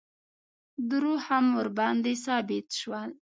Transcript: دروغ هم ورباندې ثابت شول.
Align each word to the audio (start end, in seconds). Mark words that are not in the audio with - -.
دروغ 0.89 1.19
هم 1.29 1.45
ورباندې 1.57 2.13
ثابت 2.25 2.67
شول. 2.79 3.09